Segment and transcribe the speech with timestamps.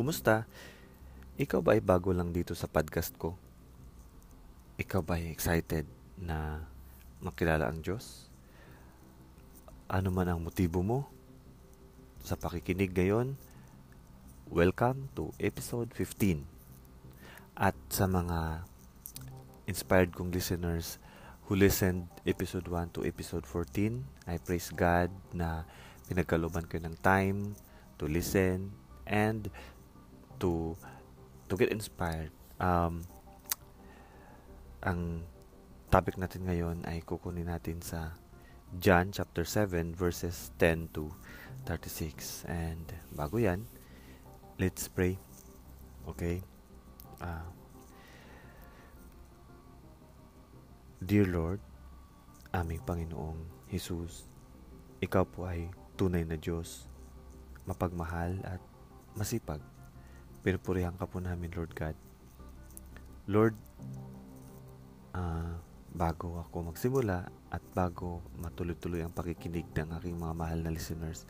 [0.00, 0.48] Kumusta?
[1.36, 3.36] Ikaw ba ay bago lang dito sa podcast ko?
[4.80, 5.84] Ikaw ba ay excited
[6.16, 6.64] na
[7.20, 8.32] makilala ang Diyos?
[9.92, 11.04] Ano man ang motibo mo
[12.24, 13.36] sa pakikinig ngayon?
[14.48, 16.48] Welcome to episode 15.
[17.60, 18.64] At sa mga
[19.68, 20.96] inspired kong listeners
[21.44, 25.68] who listened episode 1 to episode 14, I praise God na
[26.08, 27.52] pinagkaluban ko ng time
[28.00, 28.72] to listen
[29.04, 29.52] and
[30.40, 30.74] to
[31.46, 32.32] to get inspired.
[32.58, 33.04] Um,
[34.80, 35.24] ang
[35.92, 38.16] topic natin ngayon ay kukunin natin sa
[38.78, 41.10] John chapter 7 verses 10 to
[41.66, 42.46] 36.
[42.48, 43.66] And bago yan,
[44.56, 45.18] let's pray.
[46.06, 46.40] Okay?
[47.20, 47.44] Uh,
[51.00, 51.64] Dear Lord,
[52.52, 53.40] aming Panginoong
[53.72, 54.28] Jesus,
[55.00, 56.84] ikaw po ay tunay na Diyos,
[57.64, 58.60] mapagmahal at
[59.16, 59.64] masipag.
[60.40, 61.96] Pinupurihan ka po namin, Lord God.
[63.28, 63.54] Lord,
[65.12, 65.54] uh,
[65.90, 71.26] bago ako magsimula at bago matuloy-tuloy ang pakikinig ng aking mga mahal na listeners,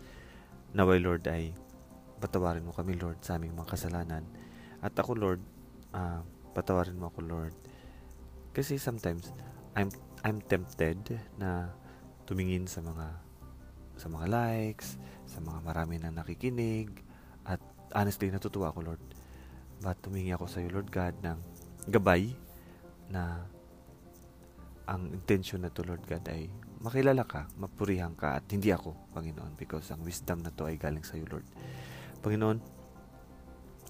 [0.77, 1.51] naway Lord ay
[2.21, 4.23] patawarin mo kami Lord sa aming mga kasalanan.
[4.85, 5.43] At ako Lord,
[5.97, 6.23] uh,
[6.53, 7.55] patawarin mo ako Lord.
[8.53, 9.33] Kasi sometimes
[9.75, 9.91] I'm
[10.23, 11.01] I'm tempted
[11.41, 11.73] na
[12.29, 13.07] tumingin sa mga
[13.97, 14.97] sa mga likes,
[15.29, 17.10] sa mga marami na nakikinig,
[17.95, 19.03] honestly, natutuwa ako, Lord.
[19.81, 21.39] But tumingi ako sa iyo, Lord God, ng
[21.89, 22.33] gabay
[23.09, 23.43] na
[24.85, 26.51] ang intention na to, Lord God, ay
[26.83, 31.07] makilala ka, mapurihan ka, at hindi ako, Panginoon, because ang wisdom na to ay galing
[31.07, 31.47] sa iyo, Lord.
[32.21, 32.59] Panginoon,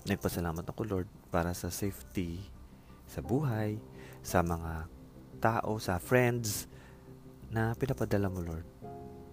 [0.07, 2.39] nagpasalamat ako, Lord, para sa safety
[3.11, 3.75] sa buhay,
[4.23, 4.87] sa mga
[5.43, 6.71] tao, sa friends
[7.51, 8.67] na pinapadala mo, Lord,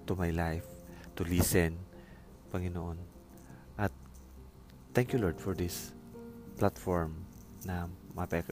[0.09, 0.65] to my life,
[1.13, 1.77] to listen,
[2.49, 3.16] Panginoon,
[4.97, 5.93] Thank you, Lord, for this
[6.57, 7.21] platform
[7.69, 7.85] na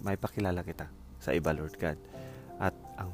[0.06, 0.86] may pakilala kita
[1.18, 1.98] sa iba, Lord God.
[2.62, 3.10] At ang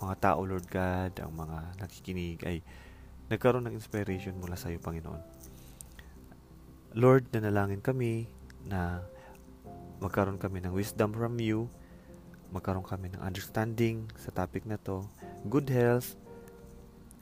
[0.00, 2.64] mga tao, Lord God, ang mga nakikinig ay
[3.28, 5.20] nagkaroon ng inspiration mula sa iyo, Panginoon.
[6.96, 8.32] Lord, nanalangin kami
[8.64, 9.04] na
[10.00, 11.68] magkaroon kami ng wisdom from you,
[12.48, 15.04] magkaroon kami ng understanding sa topic na to,
[15.52, 16.16] good health,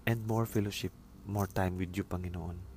[0.07, 0.95] and more fellowship,
[1.27, 2.68] more time with you, Panginoon.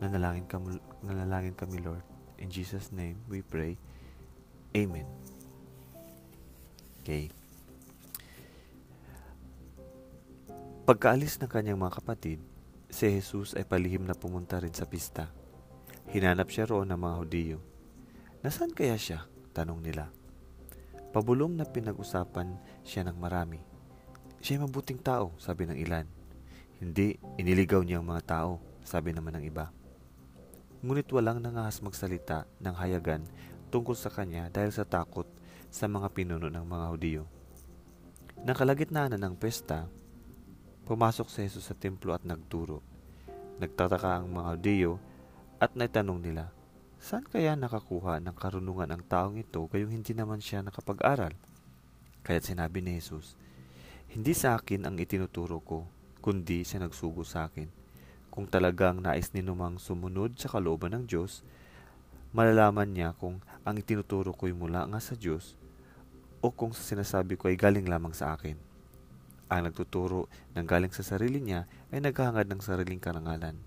[0.00, 2.02] Nanalangin kami, nanalangin kami, Lord.
[2.40, 3.76] In Jesus' name, we pray.
[4.72, 5.04] Amen.
[7.04, 7.28] Okay.
[10.88, 12.40] Pagkaalis ng kanyang mga kapatid,
[12.88, 15.28] si Jesus ay palihim na pumunta rin sa pista.
[16.10, 17.58] Hinanap siya roon ng mga Hudiyo.
[18.42, 19.28] Nasaan kaya siya?
[19.52, 20.10] Tanong nila.
[21.14, 23.60] Pabulong na pinag-usapan siya ng marami.
[24.40, 26.08] Siya ay mabuting tao, sabi ng ilan.
[26.80, 29.68] Hindi, iniligaw niya ang mga tao, sabi naman ng iba.
[30.80, 33.20] Ngunit walang nangahas magsalita ng hayagan
[33.68, 35.28] tungkol sa kanya dahil sa takot
[35.68, 37.24] sa mga pinuno ng mga Hudiyo.
[38.40, 39.84] Nang kalagitnaan na ng pesta,
[40.88, 42.80] pumasok si Jesus sa templo at nagturo.
[43.60, 44.92] Nagtataka ang mga Hudiyo
[45.60, 46.48] at naitanong nila,
[46.96, 51.36] saan kaya nakakuha ng karunungan ang taong ito gayong hindi naman siya nakapag-aral?
[52.24, 53.36] Kaya't sinabi ni Jesus,
[54.08, 55.84] Hindi sa akin ang itinuturo ko,
[56.24, 57.79] kundi siya nagsugo sa akin.
[58.30, 61.42] Kung talagang nais ni numang sumunod sa kalooban ng Diyos,
[62.30, 65.58] malalaman niya kung ang itinuturo ko'y mula nga sa Diyos
[66.38, 68.54] o kung sa sinasabi ko ay galing lamang sa akin.
[69.50, 73.58] Ang nagtuturo ng galing sa sarili niya ay naghahangad ng sariling karangalan.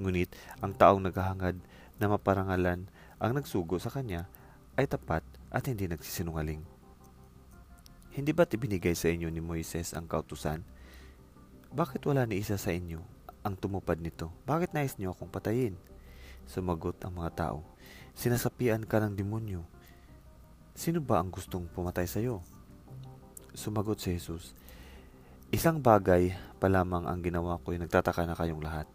[0.00, 0.32] Ngunit
[0.64, 1.60] ang taong naghahangad
[2.00, 2.88] na maparangalan
[3.20, 4.24] ang nagsugo sa kanya
[4.80, 5.20] ay tapat
[5.52, 6.64] at hindi nagsisinungaling.
[8.16, 10.64] Hindi ba't ibinigay sa inyo ni Moises ang kautusan?
[11.76, 13.15] Bakit wala ni isa sa inyo
[13.46, 14.34] ang tumupad nito.
[14.42, 15.78] Bakit nais niyo akong patayin?
[16.50, 17.62] Sumagot ang mga tao.
[18.18, 19.62] Sinasapian ka ng demonyo.
[20.74, 22.42] Sino ba ang gustong pumatay sa iyo?
[23.54, 24.52] Sumagot si Jesus.
[25.54, 28.90] Isang bagay pa lamang ang ginawa ko ay nagtataka na kayong lahat.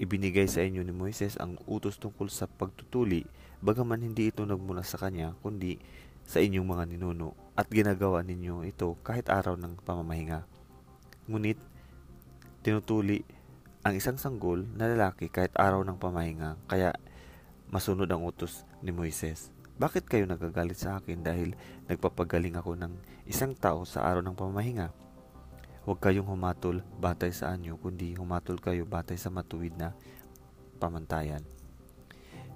[0.00, 3.28] Ibinigay sa inyo ni Moises ang utos tungkol sa pagtutuli,
[3.62, 5.78] bagaman hindi ito nagmula sa kanya, kundi
[6.24, 10.42] sa inyong mga ninuno, at ginagawa ninyo ito kahit araw ng pamamahinga.
[11.30, 11.60] Ngunit,
[12.64, 13.22] tinutuli
[13.84, 16.96] ang isang sanggol na lalaki kahit araw ng pamahinga, kaya
[17.68, 19.52] masunod ang utos ni Moises.
[19.76, 21.52] Bakit kayo nagagalit sa akin dahil
[21.84, 22.92] nagpapagaling ako ng
[23.28, 24.88] isang tao sa araw ng pamahinga?
[25.84, 29.92] Huwag kayong humatol batay sa anyo, kundi humatol kayo batay sa matuwid na
[30.80, 31.44] pamantayan.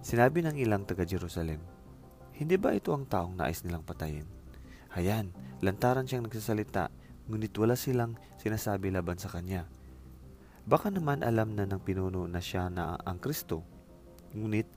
[0.00, 1.60] Sinabi ng ilang taga Jerusalem,
[2.32, 4.24] Hindi ba ito ang taong nais nilang patayin?
[4.96, 5.28] Hayan,
[5.60, 6.88] lantaran siyang nagsasalita,
[7.28, 9.68] ngunit wala silang sinasabi laban sa kanya.
[10.68, 13.64] Baka naman alam na ng pinuno na siya na ang Kristo.
[14.36, 14.68] Ngunit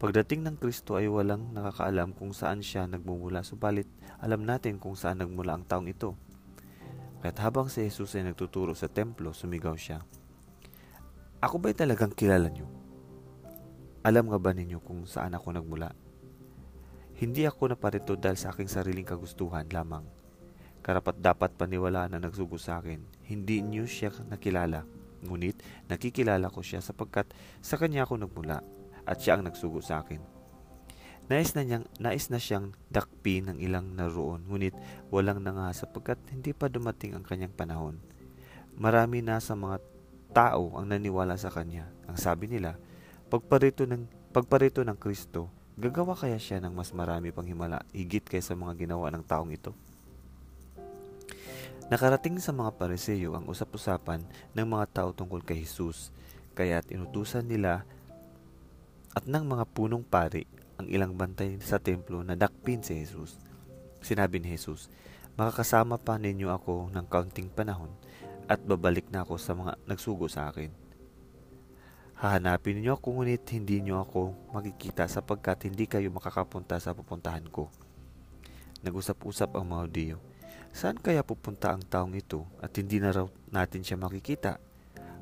[0.00, 3.84] Pagdating ng Kristo ay walang nakakaalam kung saan siya nagmumula, subalit
[4.16, 6.16] alam natin kung saan nagmula ang taong ito.
[7.20, 10.00] Kaya't habang si Jesus ay nagtuturo sa templo, sumigaw siya,
[11.44, 12.64] Ako ba'y talagang kilala niyo?
[14.00, 15.92] Alam nga ba ninyo kung saan ako nagmula?
[17.20, 20.08] Hindi ako naparito dahil sa aking sariling kagustuhan lamang.
[20.80, 23.04] Karapat dapat paniwala na nagsugo sa akin.
[23.28, 24.88] Hindi niyo siya nakilala.
[25.24, 27.30] Ngunit nakikilala ko siya sapagkat
[27.60, 28.64] sa kanya ako nagmula
[29.04, 30.20] at siya ang nagsugo sa akin.
[31.30, 34.74] Nais na, niyang, nais na siyang dakpi ng ilang naroon, ngunit
[35.14, 38.02] walang na nga sapagkat hindi pa dumating ang kanyang panahon.
[38.74, 39.78] Marami na sa mga
[40.34, 41.86] tao ang naniwala sa kanya.
[42.10, 42.74] Ang sabi nila,
[43.30, 48.58] pagparito ng, pagparito ng Kristo, gagawa kaya siya ng mas marami pang himala higit kaysa
[48.58, 49.70] mga ginawa ng taong ito?
[51.90, 54.22] Nakarating sa mga pariseyo ang usap-usapan
[54.54, 56.14] ng mga tao tungkol kay Jesus,
[56.54, 57.82] kaya't inutusan nila
[59.10, 60.46] at ng mga punong pari
[60.78, 63.42] ang ilang bantay sa templo na dakpin si Jesus.
[64.06, 64.86] Sinabi ni Jesus,
[65.34, 67.90] Makakasama pa ninyo ako ng kaunting panahon
[68.46, 70.70] at babalik na ako sa mga nagsugo sa akin.
[72.22, 77.66] Hahanapin ninyo ako ngunit hindi niyo ako makikita sapagkat hindi kayo makakapunta sa pupuntahan ko.
[78.86, 80.29] Nag-usap-usap ang mga Diyo.
[80.70, 84.62] Saan kaya pupunta ang taong ito at hindi na raw natin siya makikita?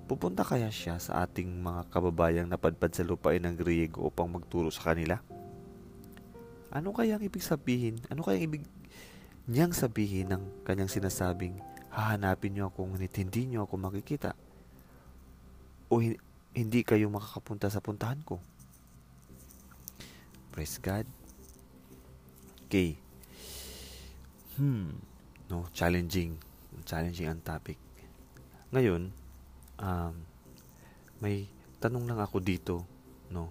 [0.09, 4.93] Pupunta kaya siya sa ating mga kababayang napadpad sa lupain ng Griego upang magturo sa
[4.93, 5.21] kanila?
[6.73, 8.01] Ano kaya ang ibig sabihin?
[8.09, 8.65] Ano kaya ang ibig
[9.49, 11.57] niyang sabihin ng kanyang sinasabing,
[11.89, 14.37] hahanapin niyo ako ngunit hindi niyo ako makikita?
[15.89, 16.05] O
[16.53, 18.37] hindi kayo makakapunta sa puntahan ko?
[20.53, 21.09] Praise God.
[22.69, 23.01] Okay.
[24.61, 25.01] Hmm.
[25.49, 26.37] No, challenging.
[26.85, 27.81] Challenging ang topic.
[28.69, 29.09] Ngayon,
[29.81, 30.15] um,
[31.25, 31.49] may
[31.81, 32.85] tanong lang ako dito,
[33.33, 33.49] no?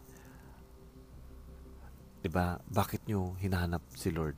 [2.22, 2.62] 'Di ba?
[2.70, 4.38] Bakit nyo hinahanap si Lord?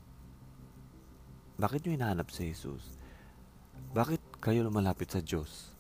[1.60, 2.96] Bakit nyo hinahanap si Jesus?
[3.92, 5.76] Bakit kayo lumalapit sa Diyos?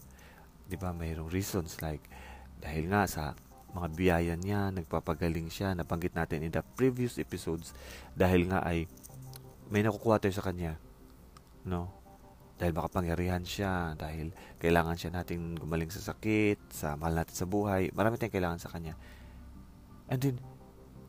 [0.67, 0.91] 'Di ba?
[0.91, 2.03] Mayroong reasons like
[2.59, 3.39] dahil nga sa
[3.71, 7.71] mga biyaya niya, nagpapagaling siya, nabanggit natin in the previous episodes
[8.17, 8.89] dahil nga ay
[9.69, 10.75] may nakukuha tayo sa kanya.
[11.65, 11.99] No?
[12.59, 17.87] dahil makapangyarihan siya, dahil kailangan siya nating gumaling sa sakit, sa mahal natin sa buhay,
[17.95, 18.99] marami tayong kailangan sa Kanya.
[20.11, 20.37] And then,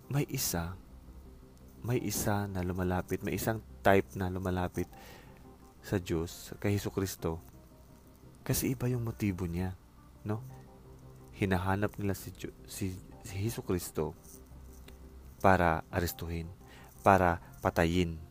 [0.06, 0.78] may isa,
[1.82, 4.86] may isa na lumalapit, may isang type na lumalapit
[5.82, 7.42] sa Diyos, kay Heso Kristo,
[8.46, 9.74] kasi iba yung motibo niya,
[10.22, 10.46] no?
[11.34, 12.30] Hinahanap nila si,
[12.70, 12.94] si,
[13.26, 14.14] si Heso Kristo
[15.42, 16.46] para arestuhin,
[17.02, 18.29] para patayin?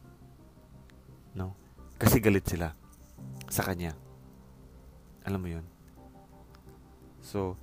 [2.00, 2.72] Kasi galit sila
[3.51, 3.92] sa kanya.
[5.28, 5.66] Alam mo yun?
[7.19, 7.60] So,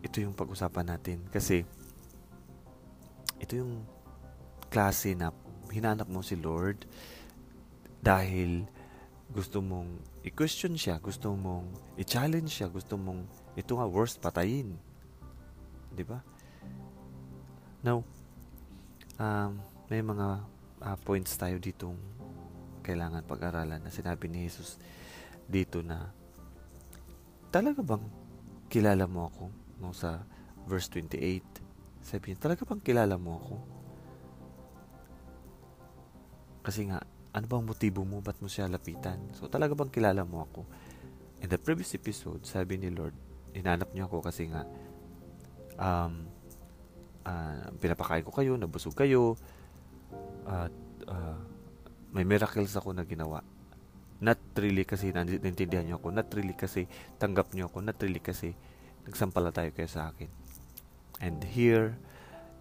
[0.00, 1.26] ito yung pag-usapan natin.
[1.28, 1.66] Kasi,
[3.42, 3.82] ito yung
[4.70, 5.34] klase na
[5.74, 6.86] hinanap mo si Lord
[7.98, 8.64] dahil
[9.30, 14.78] gusto mong i-question siya, gusto mong i-challenge siya, gusto mong ito nga worst patayin.
[15.94, 16.18] 'Di ba?
[17.82, 18.02] Now,
[19.18, 20.42] um, may mga
[20.82, 21.96] uh, points tayo ditong
[22.90, 24.82] kailangan pag-aralan na sinabi ni Jesus
[25.46, 26.10] dito na
[27.54, 28.02] talaga bang
[28.66, 29.44] kilala mo ako?
[29.78, 30.26] No sa
[30.66, 33.56] verse 28 sabi niya talaga bang kilala mo ako?
[36.66, 36.98] Kasi nga
[37.30, 38.18] ano bang motibo mo?
[38.18, 39.22] Ba't mo siya lapitan?
[39.38, 40.66] So talaga bang kilala mo ako?
[41.46, 43.14] In the previous episode sabi ni Lord
[43.54, 44.66] inanap niyo ako kasi nga
[45.78, 46.26] um,
[47.26, 49.38] uh, pinapakain ko kayo nabusog kayo
[50.46, 50.74] at
[51.06, 51.38] uh,
[52.10, 53.42] may miracles ako na ginawa.
[54.20, 56.12] Not really kasi naintindihan niyo ako.
[56.12, 56.84] Not really kasi
[57.16, 57.80] tanggap niyo ako.
[57.80, 58.52] Not really kasi
[59.08, 60.28] nagsampalataya kayo sa akin.
[61.24, 61.96] And here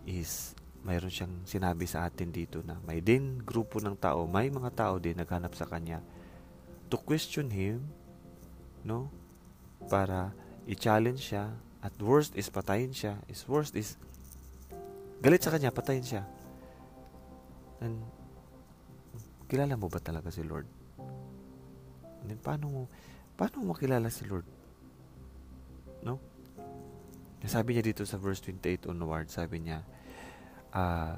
[0.08, 4.72] is mayroon siyang sinabi sa atin dito na may din grupo ng tao, may mga
[4.72, 6.00] tao din naghanap sa kanya
[6.88, 7.84] to question him,
[8.82, 9.12] no?
[9.92, 10.34] Para
[10.66, 13.20] i-challenge siya at worst is patayin siya.
[13.30, 13.96] Is worst is
[15.22, 16.24] galit sa kanya, patayin siya.
[17.80, 18.04] And
[19.50, 20.70] kilala mo ba talaga si Lord?
[22.22, 22.82] And then, paano mo,
[23.34, 24.46] paano mo makilala si Lord?
[26.06, 26.22] No?
[27.44, 29.82] Sabi niya dito sa verse 28 onward, sabi niya,
[30.76, 31.18] uh,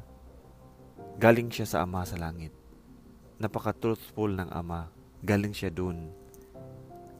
[1.19, 2.55] galing siya sa Ama sa langit.
[3.41, 4.87] Napaka-truthful ng Ama.
[5.25, 6.13] Galing siya dun.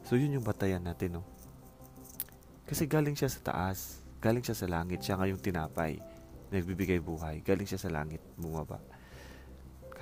[0.06, 1.22] So, yun yung batayan natin, no?
[2.66, 4.00] Kasi galing siya sa taas.
[4.22, 5.02] Galing siya sa langit.
[5.02, 5.98] Siya nga yung tinapay.
[6.54, 7.42] Nagbibigay buhay.
[7.42, 8.22] Galing siya sa langit.
[8.38, 8.78] Bumaba.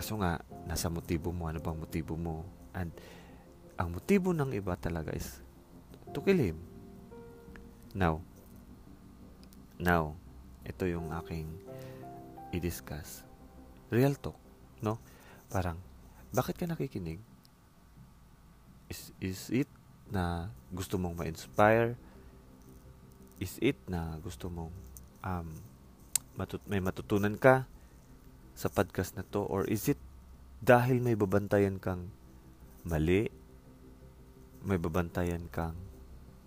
[0.00, 2.40] Kaso nga, nasa motibo mo, ano bang motibo mo?
[2.72, 2.88] And
[3.76, 5.44] ang motibo ng iba talaga is
[6.16, 6.56] to kill him.
[7.92, 8.24] Now,
[9.76, 10.16] now,
[10.64, 11.52] ito yung aking
[12.48, 13.28] i-discuss.
[13.92, 14.40] Real talk,
[14.80, 14.96] no?
[15.52, 15.76] Parang,
[16.32, 17.20] bakit ka nakikinig?
[18.88, 19.68] Is, is it
[20.08, 21.92] na gusto mong ma-inspire?
[23.36, 24.72] Is it na gusto mong
[25.20, 25.48] um,
[26.40, 27.68] matut- may matutunan ka
[28.60, 29.40] sa podcast na to?
[29.48, 29.96] Or is it
[30.60, 32.12] dahil may babantayan kang
[32.84, 33.32] mali?
[34.60, 35.72] May babantayan kang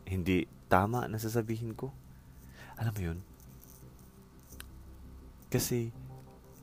[0.06, 1.90] hindi tama na sasabihin ko?
[2.78, 3.20] Alam mo yun?
[5.50, 5.90] Kasi,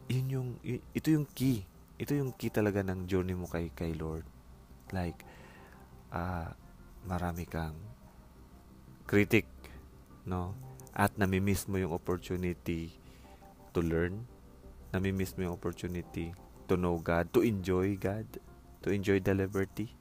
[0.07, 0.49] yun yung,
[0.95, 1.67] ito yung key.
[1.99, 4.23] Ito yung key talaga ng journey mo kay, kay Lord.
[4.95, 5.27] Like,
[6.15, 6.51] uh,
[7.07, 7.75] marami kang
[9.07, 9.47] critic,
[10.27, 10.55] no?
[10.95, 12.95] At namimiss mo yung opportunity
[13.75, 14.27] to learn.
[14.91, 16.35] Namimiss mo yung opportunity
[16.67, 18.27] to know God, to enjoy God,
[18.83, 19.95] to enjoy the liberty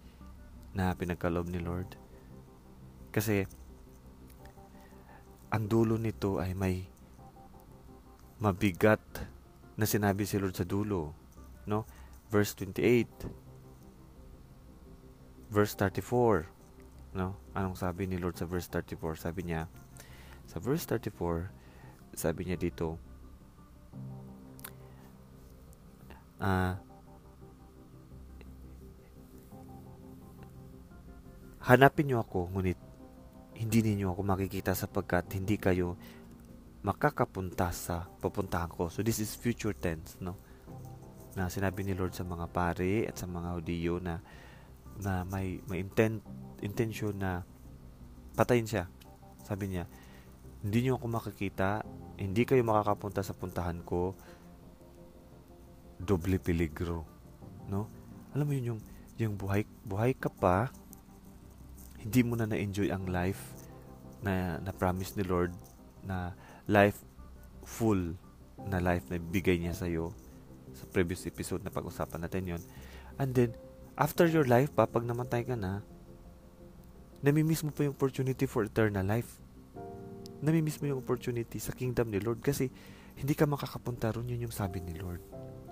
[0.74, 1.98] na pinagkalob ni Lord.
[3.10, 3.46] Kasi,
[5.50, 6.86] ang dulo nito ay may
[8.38, 9.02] mabigat
[9.76, 11.14] na sinabi si Lord sa dulo.
[11.66, 11.90] No?
[12.30, 13.10] Verse 28.
[15.50, 16.46] Verse 34.
[17.18, 17.34] No?
[17.58, 19.26] Anong sabi ni Lord sa verse 34?
[19.26, 19.66] Sabi niya,
[20.46, 21.50] sa verse 34,
[22.18, 22.98] sabi niya dito,
[26.40, 26.74] uh,
[31.64, 32.80] hanapin niyo ako, ngunit
[33.60, 36.00] hindi ninyo ako makikita sapagkat hindi kayo
[36.80, 38.88] makakapunta sa pupuntahan ko.
[38.88, 40.40] So this is future tense, no?
[41.36, 44.24] Na sinabi ni Lord sa mga pare at sa mga Hudiyo na
[45.00, 46.24] na may may intent
[46.64, 47.44] intention na
[48.36, 48.88] patayin siya.
[49.44, 49.92] Sabi niya,
[50.64, 51.84] hindi niyo ako makikita,
[52.16, 54.16] hindi kayo makakapunta sa puntahan ko.
[56.00, 57.04] Doble peligro,
[57.68, 57.92] no?
[58.32, 58.82] Alam mo yun yung
[59.20, 60.72] yung buhay buhay ka pa
[62.00, 63.52] hindi mo na na-enjoy ang life
[64.24, 65.52] na na promise ni Lord
[66.08, 66.32] na
[66.72, 67.04] life
[67.68, 68.16] full
[68.64, 70.16] na life na bigay niya sa iyo
[70.72, 72.64] sa previous episode na pag-usapan natin yon
[73.20, 73.52] and then
[74.00, 75.84] after your life pa pag namatay ka na
[77.20, 79.44] namimiss mo pa yung opportunity for eternal life.
[80.40, 82.72] Namimiss mo yung opportunity sa kingdom ni Lord kasi
[83.20, 85.20] hindi ka makakapunta ron yun yung sabi ni Lord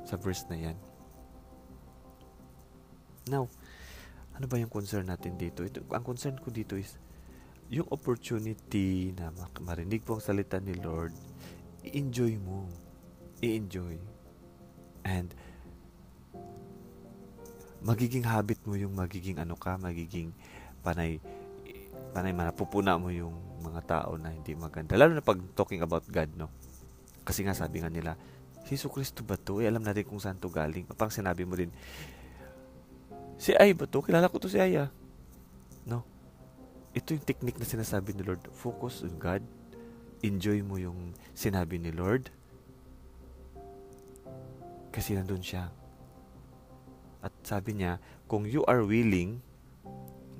[0.07, 0.77] sa verse na yan
[3.27, 3.45] now
[4.39, 6.95] ano ba yung concern natin dito ito ang concern ko dito is
[7.67, 11.11] yung opportunity na marinig po ang salita ni Lord,
[11.83, 12.63] i-enjoy mo.
[13.43, 13.99] I-enjoy.
[15.03, 15.35] And
[17.83, 20.31] magiging habit mo yung magiging ano ka, magiging
[20.81, 21.19] panay
[22.15, 24.95] panay manapupuna mo yung mga tao na hindi maganda.
[24.95, 26.47] Lalo na pag talking about God, no?
[27.27, 28.15] Kasi nga sabi nga nila,
[28.67, 29.63] Jesu Kristo ba to?
[29.63, 30.83] Eh, alam natin kung saan to galing.
[30.93, 31.71] Parang sinabi mo din,
[33.39, 34.03] si Ay ba to?
[34.03, 34.91] Kilala ko to si Ay ah.
[35.87, 36.03] No?
[36.97, 38.41] ito yung technique na sinasabi ni Lord.
[38.49, 39.45] Focus on God.
[40.25, 42.33] Enjoy mo yung sinabi ni Lord.
[44.89, 45.69] Kasi nandun siya.
[47.21, 49.45] At sabi niya, kung you are willing,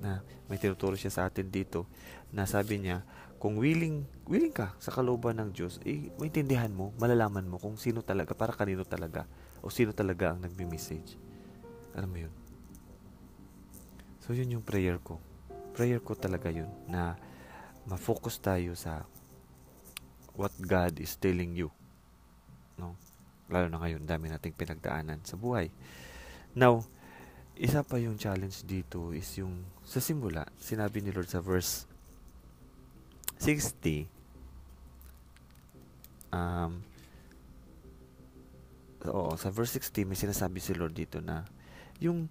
[0.02, 1.86] na may tinuturo siya sa atin dito,
[2.34, 3.06] na sabi niya,
[3.38, 8.02] kung willing, willing ka sa kalooban ng Diyos, eh, maintindihan mo, malalaman mo kung sino
[8.02, 9.30] talaga, para kanino talaga,
[9.62, 11.18] o sino talaga ang nagbi-message.
[11.94, 12.34] Alam mo yun?
[14.26, 15.22] So, yun yung prayer ko
[15.78, 17.14] prayer ko talaga yun na
[17.86, 19.06] ma-focus tayo sa
[20.34, 21.70] what God is telling you.
[22.82, 22.98] No?
[23.46, 25.70] Lalo na ngayon, dami nating pinagdaanan sa buhay.
[26.58, 26.82] Now,
[27.54, 31.86] isa pa yung challenge dito is yung sa simula, sinabi ni Lord sa verse
[33.40, 34.10] 60,
[36.34, 36.82] um,
[39.08, 41.48] oo, sa verse 60, may sinasabi si Lord dito na
[41.98, 42.30] yung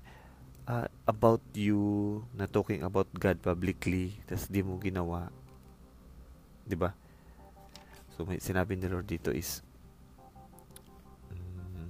[0.66, 5.30] uh, about you na talking about God publicly tas di mo ginawa.
[6.66, 6.90] 'di ba?
[8.14, 9.62] So may sinabi ni Lord dito is
[11.30, 11.86] um,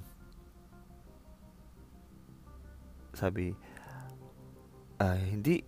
[3.17, 3.57] sabi
[5.01, 5.65] uh, hindi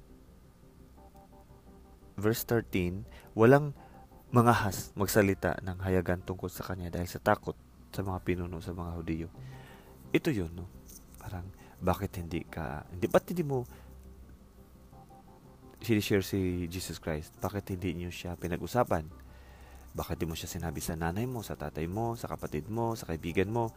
[2.19, 3.07] verse 13
[3.39, 3.73] walang
[4.35, 7.57] mga has magsalita ng hayagan tungkol sa kanya dahil sa takot
[7.95, 9.29] sa mga pinuno sa mga Hudiyo
[10.13, 10.67] ito yun no
[11.23, 11.47] parang
[11.79, 13.63] bakit hindi ka, hindi, ba't hindi mo
[15.79, 17.39] sinishare si Jesus Christ?
[17.39, 19.07] Bakit hindi niyo siya pinag-usapan?
[19.95, 23.07] Bakit di mo siya sinabi sa nanay mo, sa tatay mo, sa kapatid mo, sa
[23.07, 23.71] kaibigan mo?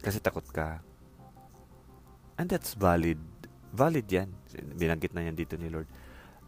[0.00, 0.80] Kasi takot ka.
[2.40, 3.20] And that's valid.
[3.76, 4.32] Valid yan.
[4.80, 5.88] Binanggit na yan dito ni Lord.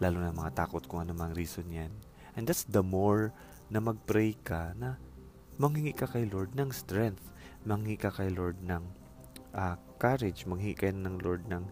[0.01, 1.93] Lalo na mga takot kung ano mang reason yan.
[2.35, 3.37] And that's the more
[3.69, 4.97] na mag-pray ka na
[5.61, 7.23] manghingi ka kay Lord ng strength.
[7.69, 8.83] Manghingi ka kay Lord ng
[9.53, 11.65] uh, courage, manghingi kayo ng Lord ng,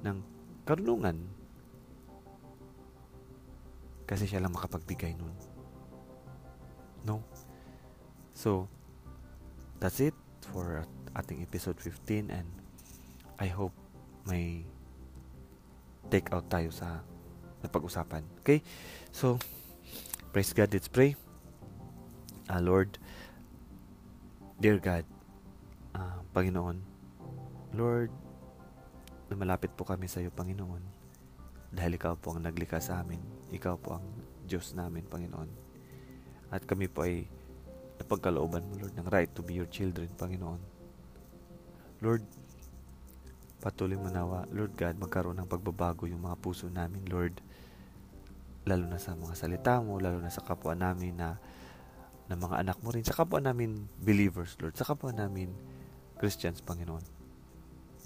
[0.00, 0.16] ng
[0.64, 1.20] karunungan.
[4.08, 5.36] Kasi siya lang makapagbigay nun.
[7.04, 7.20] No?
[8.32, 8.66] So,
[9.76, 10.16] that's it
[10.48, 12.48] for ating episode 15 and
[13.36, 13.76] I hope
[14.24, 14.64] may
[16.08, 17.04] take out tayo sa
[17.64, 18.22] napag-usapan.
[18.44, 18.60] Okay?
[19.08, 19.40] So,
[20.30, 21.16] praise God, let's pray.
[22.46, 23.00] Uh, Lord,
[24.60, 25.08] dear God,
[25.96, 26.76] uh, Panginoon,
[27.72, 28.12] Lord,
[29.32, 30.84] na malapit po kami sa iyo, Panginoon.
[31.74, 33.18] Dahil ikaw po ang naglikha sa amin.
[33.50, 34.06] Ikaw po ang
[34.44, 35.50] Diyos namin, Panginoon.
[36.52, 37.26] At kami po ay
[37.98, 40.60] napagkalooban mo, Lord, ng right to be your children, Panginoon.
[42.04, 42.22] Lord,
[43.64, 47.40] patuloy mo nawa, Lord God, magkaroon ng pagbabago yung mga puso namin, Lord.
[48.64, 51.36] Lalo na sa mga salita mo, lalo na sa kapwa namin na
[52.24, 55.52] na mga anak mo rin, sa kapwa namin believers, Lord, sa kapwa namin
[56.16, 57.04] Christians, Panginoon.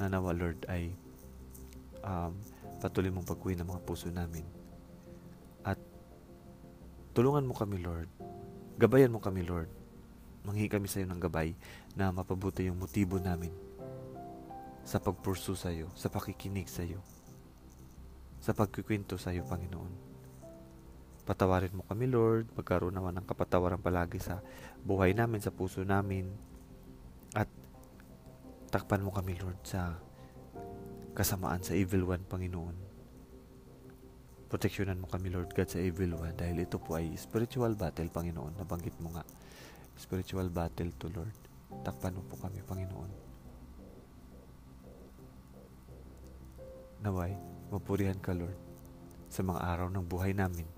[0.02, 0.90] Na nawa, Lord, ay
[2.02, 2.34] um,
[2.78, 4.46] Patuloy mong pagkuhin ang mga puso namin.
[5.66, 5.82] At
[7.10, 8.06] tulungan mo kami, Lord.
[8.78, 9.66] Gabayan mo kami, Lord.
[10.46, 11.58] Manghi kami sa iyo ng gabay
[11.98, 13.50] na mapabuti yung motibo namin
[14.86, 17.02] sa pagpursu sa iyo, sa pakikinig sa iyo,
[18.38, 20.07] sa pagkikwento sa iyo, Panginoon.
[21.28, 22.48] Patawarin mo kami, Lord.
[22.56, 24.40] Magkaroon naman ng kapatawaran palagi sa
[24.80, 26.24] buhay namin, sa puso namin.
[27.36, 27.52] At
[28.72, 30.00] takpan mo kami, Lord, sa
[31.12, 32.76] kasamaan sa evil one, Panginoon.
[34.48, 38.56] Proteksyonan mo kami, Lord God, sa evil one dahil ito po ay spiritual battle, Panginoon.
[38.56, 39.20] Nabanggit mo nga,
[40.00, 41.36] spiritual battle to Lord.
[41.84, 43.10] Takpan mo po kami, Panginoon.
[47.04, 47.36] Naway,
[47.68, 48.56] mapurihan ka, Lord,
[49.28, 50.77] sa mga araw ng buhay namin.